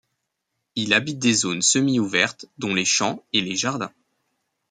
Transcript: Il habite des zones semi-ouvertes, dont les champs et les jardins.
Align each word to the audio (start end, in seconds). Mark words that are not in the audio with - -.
Il 0.73 0.95
habite 0.95 1.19
des 1.19 1.33
zones 1.35 1.61
semi-ouvertes, 1.61 2.47
dont 2.57 2.73
les 2.73 2.85
champs 2.85 3.23
et 3.33 3.41
les 3.41 3.55
jardins. 3.55 3.93